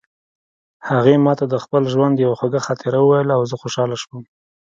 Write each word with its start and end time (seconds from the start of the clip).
هغې 0.89 1.15
ما 1.25 1.33
ته 1.39 1.45
د 1.49 1.55
خپل 1.63 1.83
ژوند 1.93 2.15
یوه 2.25 2.35
خوږه 2.39 2.61
خاطره 2.67 2.97
وویله 3.01 3.33
او 3.37 3.41
زه 3.49 3.55
خوشحاله 3.61 3.95
شوم 4.03 4.21